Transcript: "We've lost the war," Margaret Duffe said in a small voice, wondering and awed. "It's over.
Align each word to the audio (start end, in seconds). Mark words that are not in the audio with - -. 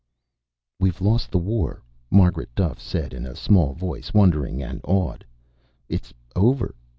"We've 0.79 0.99
lost 0.99 1.29
the 1.29 1.37
war," 1.37 1.83
Margaret 2.09 2.49
Duffe 2.55 2.81
said 2.81 3.13
in 3.13 3.23
a 3.23 3.35
small 3.35 3.73
voice, 3.73 4.15
wondering 4.15 4.59
and 4.63 4.81
awed. 4.83 5.23
"It's 5.89 6.11
over. 6.35 6.73